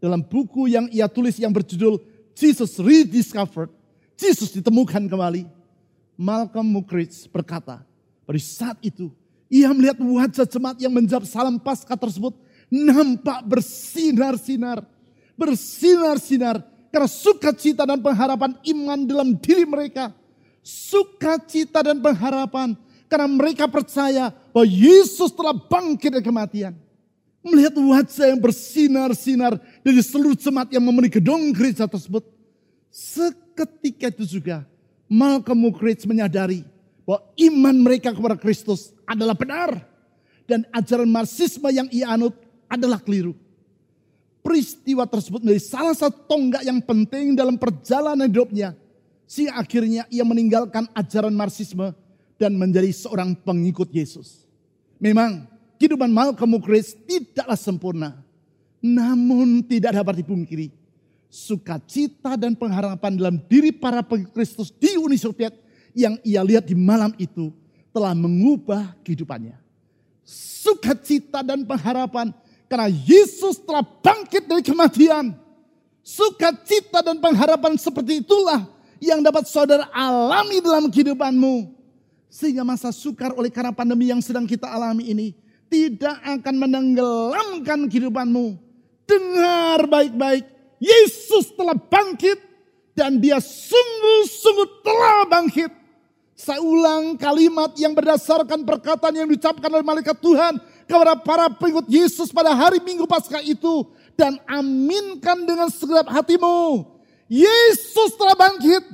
dalam 0.00 0.24
buku 0.24 0.72
yang 0.72 0.88
ia 0.88 1.04
tulis 1.04 1.36
yang 1.36 1.52
berjudul 1.52 2.00
Jesus 2.34 2.78
Rediscovered, 2.80 3.70
Jesus 4.18 4.52
ditemukan 4.52 5.06
kembali. 5.08 5.48
Malcolm 6.20 6.68
Muggeridge 6.68 7.24
berkata, 7.32 7.80
pada 8.28 8.40
saat 8.40 8.76
itu 8.84 9.08
ia 9.50 9.72
melihat 9.74 9.98
wajah 9.98 10.46
jemaat 10.46 10.78
yang 10.78 10.92
menjawab 10.94 11.26
salam 11.26 11.58
pasca 11.58 11.96
tersebut 11.98 12.36
nampak 12.70 13.42
bersinar-sinar. 13.48 14.86
Bersinar-sinar 15.34 16.62
karena 16.94 17.08
sukacita 17.10 17.82
dan 17.82 17.98
pengharapan 17.98 18.54
iman 18.62 18.98
dalam 19.02 19.34
diri 19.34 19.66
mereka. 19.66 20.14
Sukacita 20.62 21.82
dan 21.82 21.98
pengharapan 21.98 22.78
karena 23.10 23.26
mereka 23.26 23.66
percaya 23.66 24.30
bahwa 24.54 24.68
Yesus 24.68 25.34
telah 25.34 25.56
bangkit 25.56 26.14
dari 26.14 26.22
kematian. 26.22 26.78
Melihat 27.40 27.72
wajah 27.72 28.36
yang 28.36 28.40
bersinar-sinar 28.40 29.56
dari 29.80 30.00
seluruh 30.04 30.36
jemaat 30.36 30.68
yang 30.76 30.84
memenuhi 30.84 31.08
gedung 31.08 31.40
gereja 31.56 31.88
tersebut. 31.88 32.20
Seketika 32.92 34.12
itu 34.12 34.38
juga 34.38 34.68
Malcolm 35.08 35.56
Muggeridge 35.56 36.04
menyadari 36.04 36.62
bahwa 37.08 37.26
iman 37.34 37.76
mereka 37.80 38.12
kepada 38.14 38.36
Kristus 38.36 38.92
adalah 39.08 39.34
benar. 39.34 39.82
Dan 40.46 40.66
ajaran 40.74 41.06
marxisme 41.06 41.66
yang 41.70 41.86
ia 41.94 42.10
anut 42.12 42.34
adalah 42.70 43.02
keliru. 43.02 43.34
Peristiwa 44.42 45.06
tersebut 45.06 45.42
menjadi 45.42 45.62
salah 45.62 45.94
satu 45.94 46.26
tonggak 46.26 46.62
yang 46.62 46.78
penting 46.82 47.34
dalam 47.34 47.58
perjalanan 47.58 48.30
hidupnya. 48.30 48.78
Sehingga 49.26 49.58
akhirnya 49.58 50.02
ia 50.10 50.26
meninggalkan 50.26 50.90
ajaran 50.94 51.34
marxisme 51.34 51.94
dan 52.38 52.54
menjadi 52.54 52.90
seorang 52.94 53.34
pengikut 53.42 53.90
Yesus. 53.90 54.46
Memang 55.02 55.49
kehidupan 55.80 56.12
Malcolm 56.12 56.52
Muggeridge 56.52 56.92
tidaklah 57.08 57.56
sempurna. 57.56 58.20
Namun 58.84 59.64
tidak 59.64 59.96
dapat 59.96 60.20
dipungkiri. 60.20 60.68
Sukacita 61.32 62.36
dan 62.36 62.52
pengharapan 62.52 63.16
dalam 63.16 63.40
diri 63.48 63.72
para 63.72 64.04
pengikut 64.04 64.36
Kristus 64.36 64.68
di 64.68 65.00
Uni 65.00 65.16
Soviet 65.16 65.56
yang 65.96 66.20
ia 66.20 66.44
lihat 66.44 66.68
di 66.68 66.76
malam 66.76 67.16
itu 67.16 67.48
telah 67.96 68.12
mengubah 68.12 68.92
kehidupannya. 69.00 69.56
Sukacita 70.60 71.40
dan 71.40 71.64
pengharapan 71.64 72.34
karena 72.68 72.92
Yesus 72.92 73.56
telah 73.64 73.80
bangkit 73.82 74.44
dari 74.44 74.60
kematian. 74.60 75.32
Sukacita 76.04 77.00
dan 77.00 77.16
pengharapan 77.22 77.78
seperti 77.80 78.20
itulah 78.20 78.68
yang 79.00 79.22
dapat 79.24 79.48
saudara 79.48 79.88
alami 79.94 80.60
dalam 80.60 80.90
kehidupanmu. 80.90 81.72
Sehingga 82.30 82.62
masa 82.62 82.94
sukar 82.94 83.34
oleh 83.34 83.50
karena 83.50 83.74
pandemi 83.74 84.10
yang 84.10 84.22
sedang 84.22 84.46
kita 84.46 84.70
alami 84.70 85.10
ini 85.10 85.28
tidak 85.70 86.18
akan 86.26 86.54
menenggelamkan 86.58 87.86
kehidupanmu. 87.86 88.58
Dengar 89.06 89.86
baik-baik, 89.86 90.44
Yesus 90.82 91.54
telah 91.54 91.78
bangkit 91.78 92.38
dan 92.98 93.22
dia 93.22 93.38
sungguh-sungguh 93.38 94.68
telah 94.82 95.24
bangkit. 95.30 95.70
Saya 96.34 96.58
ulang 96.64 97.20
kalimat 97.20 97.76
yang 97.76 97.92
berdasarkan 97.92 98.64
perkataan 98.64 99.12
yang 99.12 99.28
diucapkan 99.28 99.68
oleh 99.70 99.84
malaikat 99.84 100.16
Tuhan 100.18 100.56
kepada 100.88 101.14
para 101.20 101.46
pengikut 101.52 101.86
Yesus 101.86 102.32
pada 102.32 102.56
hari 102.56 102.80
Minggu 102.80 103.04
Paskah 103.04 103.44
itu 103.44 103.84
dan 104.16 104.40
aminkan 104.48 105.44
dengan 105.44 105.68
segenap 105.68 106.08
hatimu. 106.08 106.82
Yesus 107.28 108.16
telah 108.16 108.34
bangkit 108.34 108.84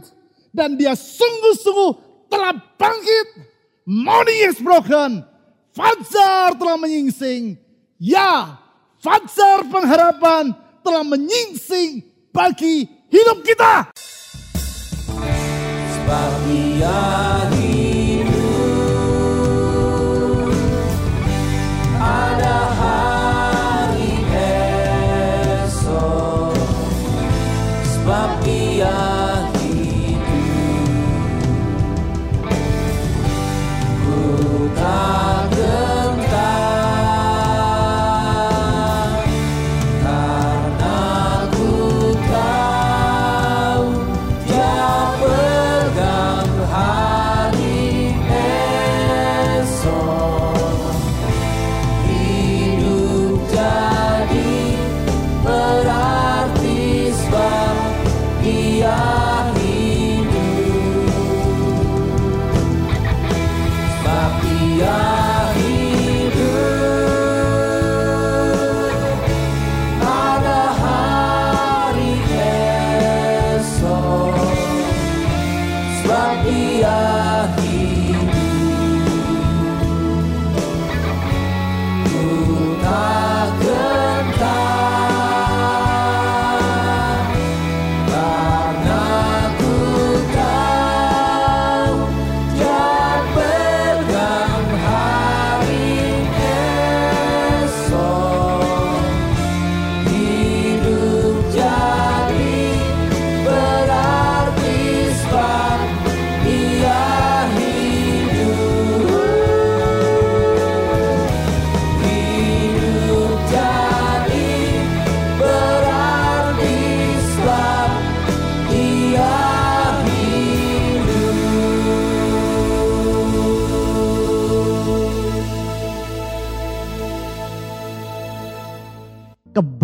dan 0.51 0.75
dia 0.75 0.93
sungguh-sungguh 0.99 1.91
telah 2.29 2.53
bangkit. 2.77 3.27
Morning 3.87 4.41
is 4.51 4.59
broken. 4.59 5.36
Fajar 5.77 6.57
telah 6.57 6.81
menyingsing. 6.81 7.61
Ya, 8.01 8.57
fajar 8.97 9.61
pengharapan 9.69 10.57
telah 10.81 11.05
menyingsing 11.05 12.01
bagi 12.33 12.89
hidup 13.12 13.45
kita. 13.45 13.93
Sebab 16.01 16.33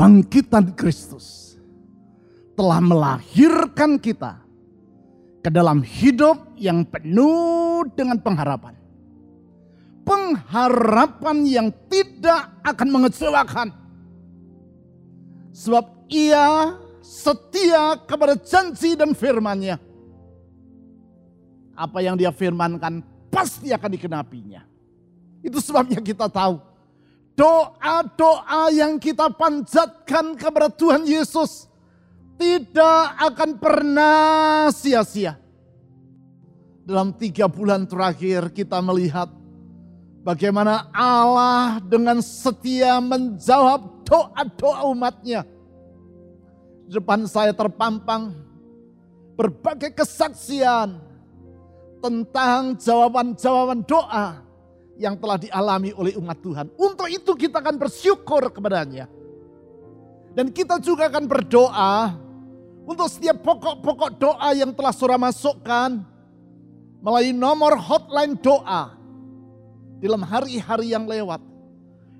kebangkitan 0.03 0.75
Kristus 0.75 1.55
telah 2.59 2.83
melahirkan 2.83 4.03
kita 4.03 4.43
ke 5.38 5.47
dalam 5.47 5.79
hidup 5.79 6.43
yang 6.59 6.83
penuh 6.83 7.87
dengan 7.95 8.19
pengharapan. 8.19 8.75
Pengharapan 10.03 11.47
yang 11.47 11.69
tidak 11.87 12.51
akan 12.67 12.88
mengecewakan. 12.91 13.71
Sebab 15.55 16.11
ia 16.11 16.75
setia 16.99 17.95
kepada 18.03 18.35
janji 18.43 18.99
dan 18.99 19.15
firmannya. 19.15 19.79
Apa 21.79 22.03
yang 22.03 22.19
dia 22.19 22.35
firmankan 22.35 23.07
pasti 23.31 23.71
akan 23.71 23.91
dikenapinya. 23.95 24.67
Itu 25.47 25.62
sebabnya 25.62 26.03
kita 26.03 26.27
tahu 26.27 26.72
doa-doa 27.37 28.73
yang 28.73 29.01
kita 29.01 29.33
panjatkan 29.33 30.37
kepada 30.37 30.68
Tuhan 30.68 31.05
Yesus 31.09 31.68
tidak 32.37 33.03
akan 33.21 33.51
pernah 33.57 34.68
sia-sia. 34.75 35.38
Dalam 36.83 37.14
tiga 37.14 37.47
bulan 37.47 37.87
terakhir 37.87 38.51
kita 38.51 38.83
melihat 38.83 39.31
bagaimana 40.27 40.90
Allah 40.90 41.79
dengan 41.79 42.18
setia 42.18 42.99
menjawab 42.99 44.03
doa-doa 44.03 44.90
umatnya. 44.90 45.47
Depan 46.90 47.25
saya 47.31 47.55
terpampang 47.55 48.35
berbagai 49.38 49.95
kesaksian 49.97 51.01
tentang 52.03 52.77
jawaban-jawaban 52.77 53.87
doa 53.87 54.42
yang 54.97 55.17
telah 55.17 55.41
dialami 55.41 55.91
oleh 55.97 56.17
umat 56.21 56.39
Tuhan. 56.41 56.67
Untuk 56.77 57.09
itu 57.09 57.33
kita 57.37 57.61
akan 57.61 57.77
bersyukur 57.81 58.53
kepadanya. 58.53 59.09
Dan 60.33 60.49
kita 60.49 60.81
juga 60.81 61.13
akan 61.13 61.25
berdoa 61.29 62.17
untuk 62.89 63.07
setiap 63.09 63.45
pokok-pokok 63.45 64.11
doa 64.17 64.49
yang 64.57 64.73
telah 64.73 64.93
surah 64.93 65.21
masukkan 65.21 66.01
melalui 67.05 67.35
nomor 67.37 67.77
hotline 67.77 68.39
doa 68.41 68.97
dalam 70.01 70.23
hari-hari 70.25 70.97
yang 70.97 71.05
lewat. 71.05 71.39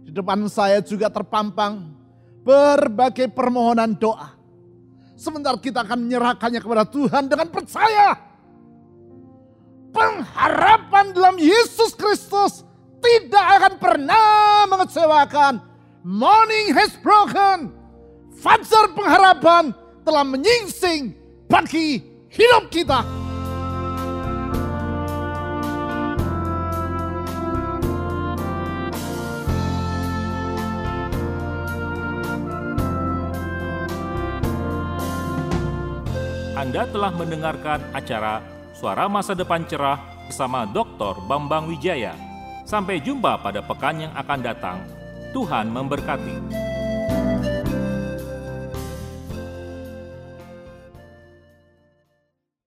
Di 0.03 0.11
depan 0.11 0.45
saya 0.51 0.83
juga 0.83 1.09
terpampang 1.09 1.95
berbagai 2.43 3.31
permohonan 3.31 3.95
doa. 3.95 4.35
Sebentar 5.15 5.55
kita 5.59 5.87
akan 5.87 6.03
menyerahkannya 6.03 6.59
kepada 6.59 6.85
Tuhan 6.87 7.31
dengan 7.31 7.49
percaya. 7.49 8.32
Pengharapan 9.93 11.13
dalam 11.13 11.37
Yesus 11.37 11.93
Kristus 11.93 12.65
tidak 13.05 13.47
akan 13.61 13.75
pernah 13.77 14.65
mengecewakan. 14.73 15.61
Morning 16.01 16.73
has 16.73 16.97
broken. 16.99 17.77
Fajar 18.41 18.91
pengharapan 18.97 19.71
telah 20.03 20.25
menyingsing 20.25 21.15
bagi 21.47 22.01
hidup 22.33 22.73
kita. 22.73 23.05
Anda 36.57 36.87
telah 36.89 37.13
mendengarkan 37.13 37.83
acara 37.93 38.62
Suara 38.83 39.07
Masa 39.07 39.39
Depan 39.39 39.63
Cerah 39.63 39.95
bersama 40.27 40.67
Dr. 40.67 41.15
Bambang 41.31 41.71
Wijaya. 41.71 42.19
Sampai 42.67 42.99
jumpa 42.99 43.39
pada 43.39 43.63
pekan 43.63 44.11
yang 44.11 44.11
akan 44.19 44.43
datang. 44.43 44.83
Tuhan 45.31 45.71
memberkati. 45.71 46.72